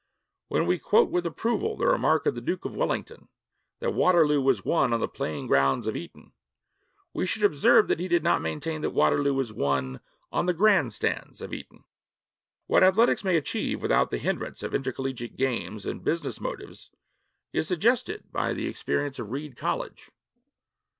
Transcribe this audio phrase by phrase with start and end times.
[0.47, 3.27] When we quote with approval the remark of the Duke of Wellington
[3.81, 6.33] that Waterloo was won on the playing grounds of Eton,
[7.13, 9.99] we should observe that he did not maintain that Waterloo was won
[10.31, 11.83] on the grandstands of Eton.
[12.65, 16.89] What athletics may achieve without the hindrance of intercollegiate games and business motives
[17.53, 20.09] is suggested by the experience of Reed College.